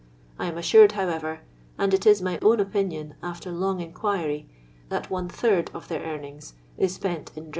[0.39, 1.41] I am assured, however,
[1.77, 4.47] and it is my own opinion, after long in quiry,
[4.89, 7.49] that one third of their earnings is spent in drink.